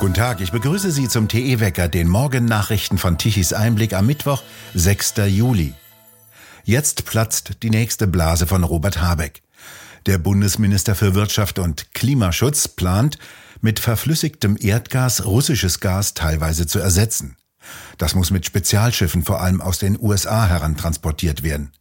[0.00, 4.42] Guten Tag, ich begrüße Sie zum TE-Wecker, den Morgennachrichten von Tichys Einblick am Mittwoch,
[4.72, 5.16] 6.
[5.26, 5.74] Juli.
[6.64, 9.42] Jetzt platzt die nächste Blase von Robert Habeck.
[10.06, 13.18] Der Bundesminister für Wirtschaft und Klimaschutz plant,
[13.60, 17.36] mit verflüssigtem Erdgas russisches Gas teilweise zu ersetzen.
[17.98, 21.72] Das muss mit Spezialschiffen vor allem aus den USA herantransportiert werden.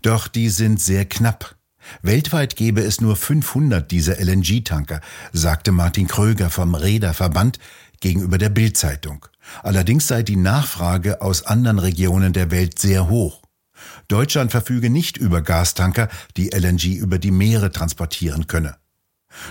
[0.00, 1.57] Doch die sind sehr knapp.
[2.02, 5.00] Weltweit gäbe es nur 500 dieser LNG-Tanker,
[5.32, 7.58] sagte Martin Kröger vom Reederverband
[8.00, 9.26] gegenüber der Bild-Zeitung.
[9.62, 13.42] Allerdings sei die Nachfrage aus anderen Regionen der Welt sehr hoch.
[14.08, 18.76] Deutschland verfüge nicht über Gastanker, die LNG über die Meere transportieren könne.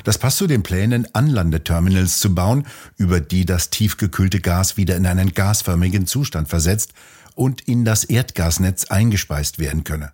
[0.03, 2.65] Das passt zu den Plänen, Anlandeterminals zu bauen,
[2.97, 6.93] über die das tiefgekühlte Gas wieder in einen gasförmigen Zustand versetzt
[7.35, 10.11] und in das Erdgasnetz eingespeist werden könne.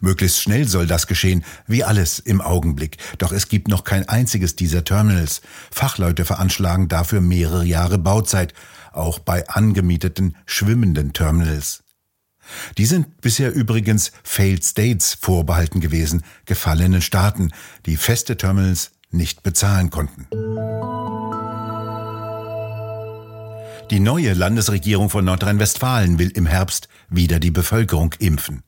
[0.00, 2.98] Möglichst schnell soll das geschehen, wie alles im Augenblick.
[3.18, 5.40] Doch es gibt noch kein einziges dieser Terminals.
[5.70, 8.54] Fachleute veranschlagen dafür mehrere Jahre Bauzeit,
[8.92, 11.82] auch bei angemieteten schwimmenden Terminals.
[12.78, 17.50] Die sind bisher übrigens Failed States vorbehalten gewesen, gefallenen Staaten,
[17.86, 20.26] die feste Terminals nicht bezahlen konnten.
[23.90, 28.64] Die neue Landesregierung von Nordrhein-Westfalen will im Herbst wieder die Bevölkerung impfen.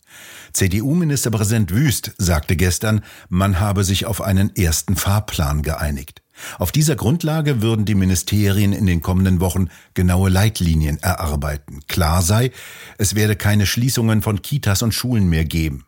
[0.53, 6.23] CDU-Ministerpräsident Wüst sagte gestern, man habe sich auf einen ersten Fahrplan geeinigt.
[6.61, 11.81] Auf dieser Grundlage würden die Ministerien in den kommenden Wochen genaue Leitlinien erarbeiten.
[11.89, 12.53] Klar sei,
[12.97, 15.85] es werde keine Schließungen von Kitas und Schulen mehr geben.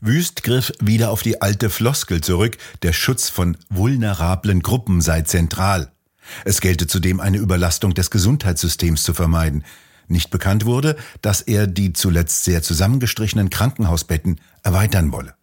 [0.00, 5.91] Wüst griff wieder auf die alte Floskel zurück, der Schutz von vulnerablen Gruppen sei zentral.
[6.44, 9.64] Es gelte zudem eine Überlastung des Gesundheitssystems zu vermeiden.
[10.08, 15.34] Nicht bekannt wurde, dass er die zuletzt sehr zusammengestrichenen Krankenhausbetten erweitern wolle.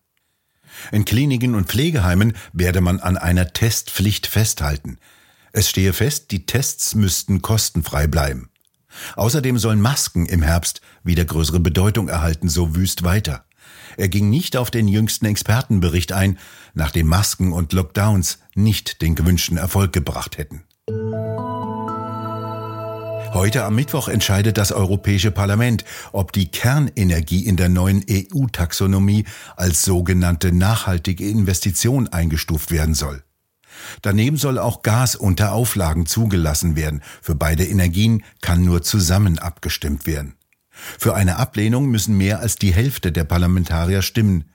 [0.92, 4.98] In Kliniken und Pflegeheimen werde man an einer Testpflicht festhalten.
[5.52, 8.50] Es stehe fest, die Tests müssten kostenfrei bleiben.
[9.16, 13.46] Außerdem sollen Masken im Herbst wieder größere Bedeutung erhalten, so wüst weiter.
[13.98, 16.38] Er ging nicht auf den jüngsten Expertenbericht ein,
[16.74, 20.64] nachdem Masken und Lockdowns nicht den gewünschten Erfolg gebracht hätten.
[23.34, 29.26] Heute am Mittwoch entscheidet das Europäische Parlament, ob die Kernenergie in der neuen EU-Taxonomie
[29.56, 33.24] als sogenannte nachhaltige Investition eingestuft werden soll.
[34.02, 37.02] Daneben soll auch Gas unter Auflagen zugelassen werden.
[37.22, 40.36] Für beide Energien kann nur zusammen abgestimmt werden.
[40.72, 44.46] Für eine Ablehnung müssen mehr als die Hälfte der Parlamentarier stimmen.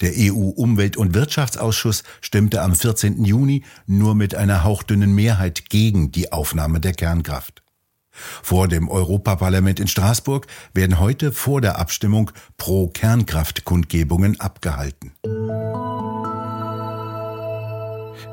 [0.00, 3.24] Der EU-Umwelt- und Wirtschaftsausschuss stimmte am 14.
[3.24, 7.62] Juni nur mit einer hauchdünnen Mehrheit gegen die Aufnahme der Kernkraft.
[8.12, 15.12] Vor dem Europaparlament in Straßburg werden heute vor der Abstimmung pro Kernkraft-Kundgebungen abgehalten.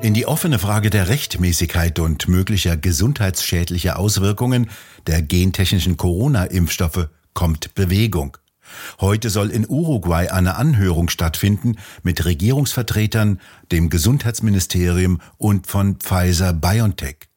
[0.01, 4.69] In die offene Frage der Rechtmäßigkeit und möglicher gesundheitsschädlicher Auswirkungen
[5.07, 8.37] der gentechnischen Corona-Impfstoffe kommt Bewegung.
[8.99, 13.39] Heute soll in Uruguay eine Anhörung stattfinden mit Regierungsvertretern,
[13.71, 17.27] dem Gesundheitsministerium und von Pfizer BioNTech.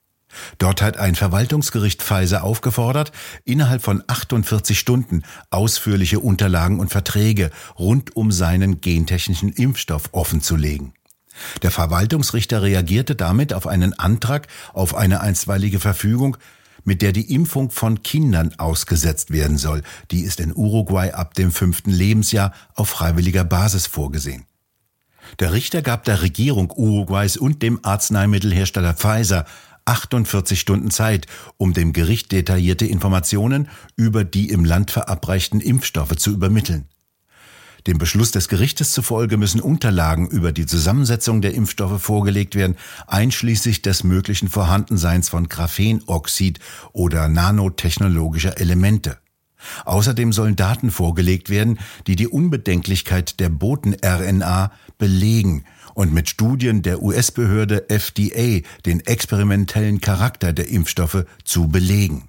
[0.59, 3.13] Dort hat ein Verwaltungsgericht Pfizer aufgefordert,
[3.45, 10.93] innerhalb von 48 Stunden ausführliche Unterlagen und Verträge rund um seinen gentechnischen Impfstoff offenzulegen.
[11.63, 16.37] Der Verwaltungsrichter reagierte damit auf einen Antrag auf eine einstweilige Verfügung,
[16.85, 19.83] mit der die Impfung von Kindern ausgesetzt werden soll.
[20.11, 24.47] Die ist in Uruguay ab dem fünften Lebensjahr auf freiwilliger Basis vorgesehen.
[25.39, 29.45] Der Richter gab der Regierung Uruguays und dem Arzneimittelhersteller Pfizer
[29.91, 36.31] 48 Stunden Zeit, um dem Gericht detaillierte Informationen über die im Land verabreichten Impfstoffe zu
[36.31, 36.87] übermitteln.
[37.87, 43.83] Dem Beschluss des Gerichtes zufolge müssen Unterlagen über die Zusammensetzung der Impfstoffe vorgelegt werden, einschließlich
[43.83, 46.61] des möglichen Vorhandenseins von Graphenoxid
[46.93, 49.19] oder nanotechnologischer Elemente.
[49.85, 57.03] Außerdem sollen Daten vorgelegt werden, die die Unbedenklichkeit der Boten-RNA belegen und mit Studien der
[57.03, 62.29] US-Behörde FDA den experimentellen Charakter der Impfstoffe zu belegen.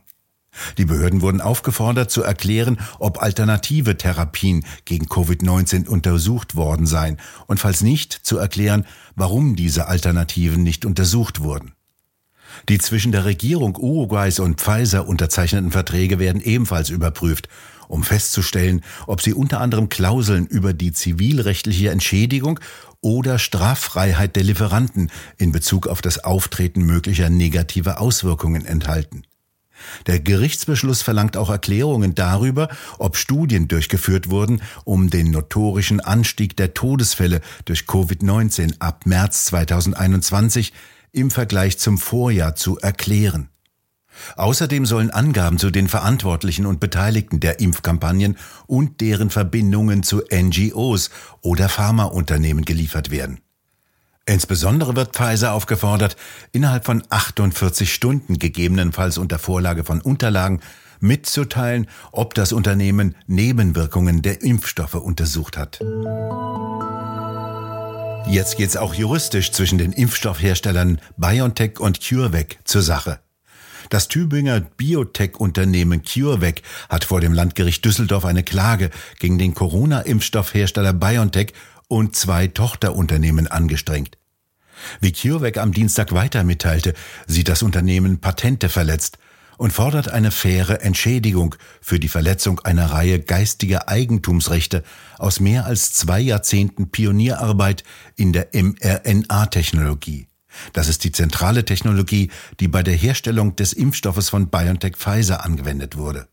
[0.78, 7.18] Die Behörden wurden aufgefordert zu erklären, ob alternative Therapien gegen Covid-19 untersucht worden seien
[7.48, 8.86] und falls nicht zu erklären,
[9.16, 11.74] warum diese Alternativen nicht untersucht wurden.
[12.70, 17.48] Die zwischen der Regierung Uruguays und Pfizer unterzeichneten Verträge werden ebenfalls überprüft,
[17.88, 22.60] um festzustellen, ob sie unter anderem Klauseln über die zivilrechtliche Entschädigung
[23.02, 29.24] oder Straffreiheit der Lieferanten in Bezug auf das Auftreten möglicher negativer Auswirkungen enthalten.
[30.06, 32.70] Der Gerichtsbeschluss verlangt auch Erklärungen darüber,
[33.00, 40.72] ob Studien durchgeführt wurden, um den notorischen Anstieg der Todesfälle durch Covid-19 ab März 2021
[41.12, 43.50] im Vergleich zum Vorjahr zu erklären.
[44.36, 48.38] Außerdem sollen Angaben zu den Verantwortlichen und Beteiligten der Impfkampagnen
[48.68, 51.10] und deren Verbindungen zu NGOs
[51.42, 53.40] oder Pharmaunternehmen geliefert werden.
[54.26, 56.16] Insbesondere wird Pfizer aufgefordert,
[56.52, 60.62] innerhalb von 48 Stunden gegebenenfalls unter Vorlage von Unterlagen
[61.00, 65.80] mitzuteilen, ob das Unternehmen Nebenwirkungen der Impfstoffe untersucht hat.
[68.32, 73.20] Jetzt geht's auch juristisch zwischen den Impfstoffherstellern BioNTech und CureVac zur Sache.
[73.90, 78.90] Das Tübinger Biotech-Unternehmen CureVac hat vor dem Landgericht Düsseldorf eine Klage
[79.20, 81.52] gegen den Corona-Impfstoffhersteller BioNTech
[81.90, 84.18] und zwei Tochterunternehmen angestrengt.
[85.02, 86.94] Wie CureVac am Dienstag weiter mitteilte,
[87.28, 89.18] sieht das Unternehmen Patente verletzt
[89.62, 94.82] und fordert eine faire Entschädigung für die Verletzung einer Reihe geistiger Eigentumsrechte
[95.20, 97.84] aus mehr als zwei Jahrzehnten Pionierarbeit
[98.16, 100.26] in der mRNA-Technologie.
[100.74, 105.96] Das ist die zentrale Technologie, die bei der Herstellung des Impfstoffes von BioNTech Pfizer angewendet
[105.96, 106.28] wurde.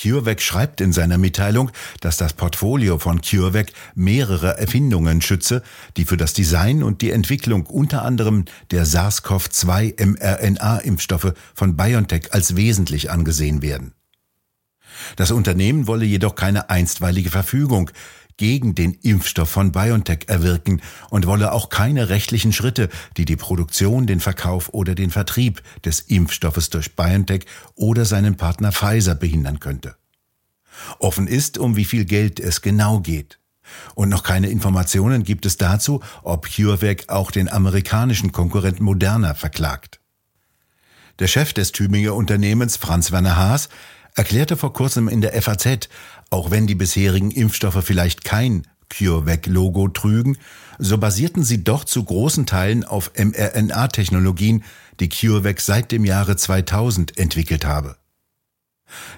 [0.00, 1.70] CureVac schreibt in seiner Mitteilung,
[2.00, 5.62] dass das Portfolio von CureVac mehrere Erfindungen schütze,
[5.96, 12.56] die für das Design und die Entwicklung unter anderem der SARS-CoV-2 mRNA-Impfstoffe von BioNTech als
[12.56, 13.92] wesentlich angesehen werden.
[15.16, 17.90] Das Unternehmen wolle jedoch keine einstweilige Verfügung
[18.36, 24.06] gegen den Impfstoff von BioNTech erwirken und wolle auch keine rechtlichen Schritte, die die Produktion,
[24.06, 29.96] den Verkauf oder den Vertrieb des Impfstoffes durch BioNTech oder seinen Partner Pfizer behindern könnte.
[30.98, 33.38] Offen ist, um wie viel Geld es genau geht.
[33.94, 40.00] Und noch keine Informationen gibt es dazu, ob CureVac auch den amerikanischen Konkurrenten Moderna verklagt.
[41.18, 43.68] Der Chef des Tübinger Unternehmens Franz Werner Haas
[44.16, 45.88] erklärte vor kurzem in der FAZ,
[46.30, 50.38] auch wenn die bisherigen Impfstoffe vielleicht kein CureVac-Logo trügen,
[50.78, 54.64] so basierten sie doch zu großen Teilen auf mRNA-Technologien,
[55.00, 57.96] die CureVac seit dem Jahre 2000 entwickelt habe.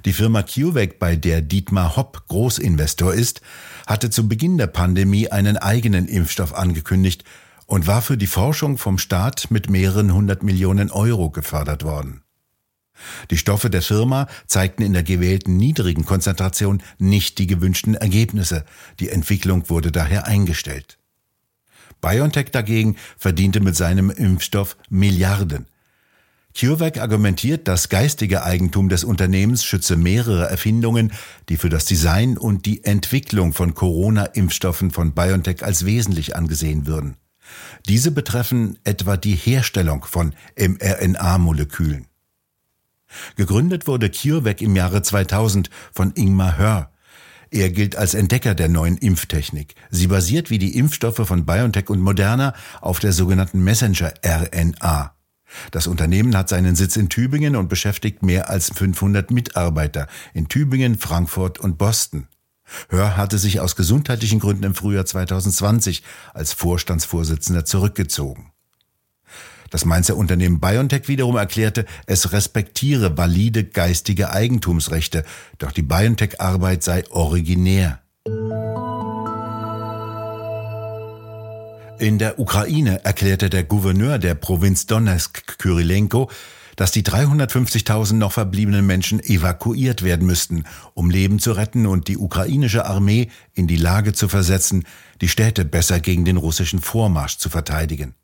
[0.04, 3.42] Die Firma CureVac, bei der Dietmar Hopp Großinvestor ist,
[3.86, 7.24] hatte zu Beginn der Pandemie einen eigenen Impfstoff angekündigt
[7.66, 12.22] und war für die Forschung vom Staat mit mehreren hundert Millionen Euro gefördert worden.
[13.30, 18.64] Die Stoffe der Firma zeigten in der gewählten niedrigen Konzentration nicht die gewünschten Ergebnisse.
[19.00, 20.98] Die Entwicklung wurde daher eingestellt.
[22.00, 25.66] BioNTech dagegen verdiente mit seinem Impfstoff Milliarden.
[26.58, 31.12] CureVac argumentiert, das geistige Eigentum des Unternehmens schütze mehrere Erfindungen,
[31.48, 37.16] die für das Design und die Entwicklung von Corona-Impfstoffen von BioNTech als wesentlich angesehen würden.
[37.86, 42.07] Diese betreffen etwa die Herstellung von mRNA-Molekülen.
[43.36, 46.92] Gegründet wurde CureVac im Jahre 2000 von Ingmar Hör.
[47.50, 49.74] Er gilt als Entdecker der neuen Impftechnik.
[49.90, 55.14] Sie basiert wie die Impfstoffe von BioNTech und Moderna auf der sogenannten Messenger-RNA.
[55.70, 60.98] Das Unternehmen hat seinen Sitz in Tübingen und beschäftigt mehr als 500 Mitarbeiter in Tübingen,
[60.98, 62.26] Frankfurt und Boston.
[62.90, 66.02] Hör hatte sich aus gesundheitlichen Gründen im Frühjahr 2020
[66.34, 68.52] als Vorstandsvorsitzender zurückgezogen.
[69.70, 75.24] Das Mainzer Unternehmen BioNTech wiederum erklärte, es respektiere valide geistige Eigentumsrechte,
[75.58, 78.00] doch die BioNTech-Arbeit sei originär.
[81.98, 86.30] In der Ukraine erklärte der Gouverneur der Provinz Donetsk, Kyrilenko,
[86.76, 90.62] dass die 350.000 noch verbliebenen Menschen evakuiert werden müssten,
[90.94, 94.84] um Leben zu retten und die ukrainische Armee in die Lage zu versetzen,
[95.20, 98.14] die Städte besser gegen den russischen Vormarsch zu verteidigen.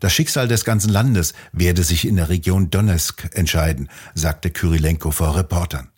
[0.00, 5.36] Das Schicksal des ganzen Landes werde sich in der Region Donetsk entscheiden, sagte Kyrilenko vor
[5.36, 5.88] Reportern.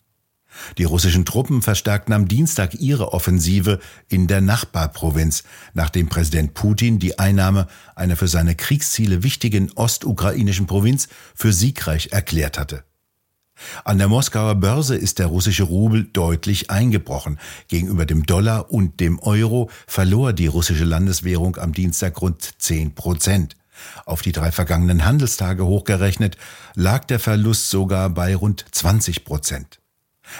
[0.77, 7.19] Die russischen Truppen verstärkten am Dienstag ihre Offensive in der Nachbarprovinz, nachdem Präsident Putin die
[7.19, 12.83] Einnahme einer für seine Kriegsziele wichtigen ostukrainischen Provinz für siegreich erklärt hatte.
[13.83, 17.39] An der Moskauer Börse ist der russische Rubel deutlich eingebrochen.
[17.67, 23.55] Gegenüber dem Dollar und dem Euro verlor die russische Landeswährung am Dienstag rund 10 Prozent.
[24.05, 26.37] Auf die drei vergangenen Handelstage hochgerechnet
[26.75, 29.79] lag der Verlust sogar bei rund 20 Prozent.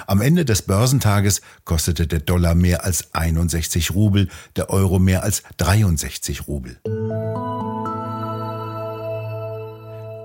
[0.06, 5.44] Am Ende des Börsentages kostete der Dollar mehr als 61 Rubel, der Euro mehr als
[5.58, 6.80] 63 Rubel.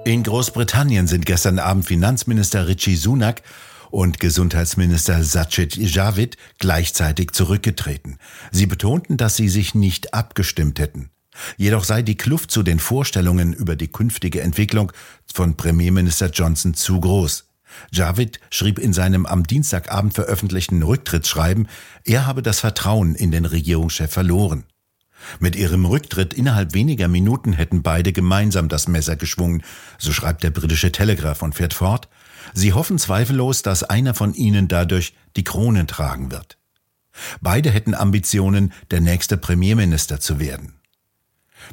[0.05, 3.43] In Großbritannien sind gestern Abend Finanzminister Richie Sunak
[3.93, 8.19] und Gesundheitsminister Sajid Javid gleichzeitig zurückgetreten.
[8.51, 11.11] Sie betonten, dass sie sich nicht abgestimmt hätten.
[11.57, 14.93] Jedoch sei die Kluft zu den Vorstellungen über die künftige Entwicklung
[15.33, 17.49] von Premierminister Johnson zu groß.
[17.91, 21.69] Javid schrieb in seinem am Dienstagabend veröffentlichten Rücktrittsschreiben,
[22.05, 24.65] er habe das Vertrauen in den Regierungschef verloren.
[25.39, 29.63] Mit ihrem Rücktritt innerhalb weniger Minuten hätten beide gemeinsam das Messer geschwungen,
[29.99, 32.09] so schreibt der britische Telegraph und fährt fort.
[32.55, 36.59] Sie hoffen zweifellos, dass einer von ihnen dadurch die Krone tragen wird.
[37.41, 40.75] Beide hätten Ambitionen, der nächste Premierminister zu werden.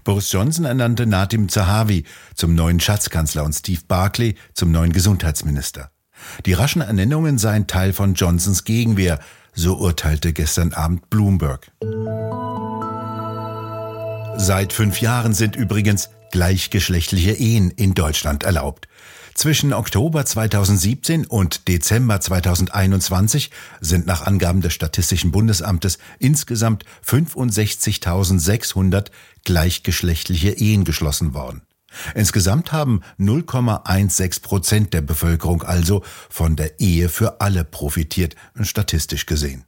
[0.03, 2.05] Boris Johnson ernannte Nadim Zahavi
[2.35, 5.91] zum neuen Schatzkanzler und Steve Barclay zum neuen Gesundheitsminister.
[6.45, 9.19] Die raschen Ernennungen seien Teil von Johnsons Gegenwehr,
[9.53, 11.71] so urteilte gestern Abend Bloomberg.
[14.41, 18.87] Seit fünf Jahren sind übrigens gleichgeschlechtliche Ehen in Deutschland erlaubt.
[19.33, 29.07] Zwischen Oktober 2017 und Dezember 2021 sind nach Angaben des Statistischen Bundesamtes insgesamt 65.600
[29.43, 31.63] gleichgeschlechtliche Ehen geschlossen worden.
[32.15, 39.65] Insgesamt haben 0,16 Prozent der Bevölkerung also von der Ehe für alle profitiert, statistisch gesehen.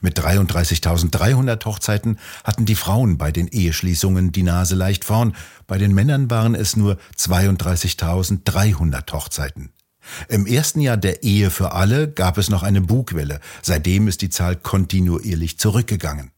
[0.00, 5.34] Mit 33.300 Hochzeiten hatten die Frauen bei den Eheschließungen die Nase leicht vorn,
[5.66, 9.72] bei den Männern waren es nur 32.300 Hochzeiten.
[10.28, 14.30] Im ersten Jahr der Ehe für alle gab es noch eine Bugwelle, seitdem ist die
[14.30, 16.32] Zahl kontinuierlich zurückgegangen.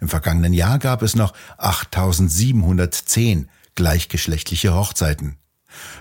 [0.00, 5.36] Im vergangenen Jahr gab es noch 8.710 gleichgeschlechtliche Hochzeiten.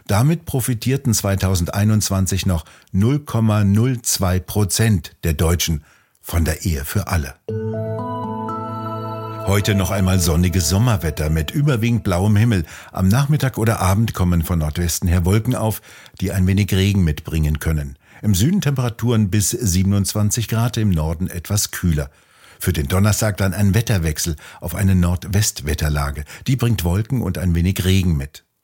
[0.07, 5.83] Damit profitierten 2021 noch 0,02 Prozent der Deutschen
[6.27, 7.35] von der Ehe für alle.
[9.47, 12.65] Heute noch einmal sonniges Sommerwetter mit überwiegend blauem Himmel.
[12.91, 15.81] Am Nachmittag oder Abend kommen von Nordwesten her Wolken auf,
[16.19, 17.97] die ein wenig Regen mitbringen können.
[18.21, 22.09] Im Süden Temperaturen bis 27 Grad, im Norden etwas kühler.
[22.59, 26.25] Für den Donnerstag dann ein Wetterwechsel auf eine Nordwestwetterlage.
[26.45, 28.43] Die bringt Wolken und ein wenig Regen mit.